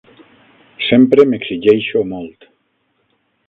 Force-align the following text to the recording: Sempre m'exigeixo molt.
Sempre 0.85 1.27
m'exigeixo 1.33 2.05
molt. 2.17 2.51